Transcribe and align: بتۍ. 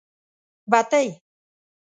بتۍ. 0.71 1.07